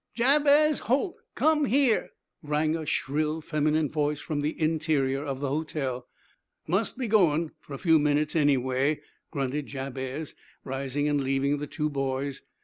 [0.15, 1.17] Jabez Holt!
[1.35, 2.09] Come here!"
[2.41, 6.07] rang a shrill, feminine voice from the interior of the hotel.
[6.65, 10.33] "Must be goin', for a few minutes, anyway," grunted Jabez,
[10.63, 12.41] rising and leaving the two boys.